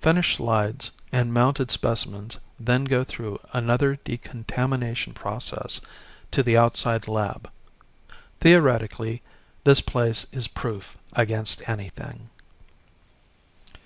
Finished 0.00 0.38
slides 0.38 0.90
and 1.12 1.30
mounted 1.30 1.70
specimens 1.70 2.38
then 2.58 2.84
go 2.86 3.04
through 3.04 3.38
another 3.52 3.96
decontamination 3.96 5.12
process 5.12 5.78
to 6.30 6.42
the 6.42 6.56
outside 6.56 7.06
lab. 7.06 7.50
Theoretically, 8.40 9.20
this 9.64 9.82
place 9.82 10.24
is 10.32 10.48
proof 10.48 10.96
against 11.12 11.68
anything." 11.68 12.30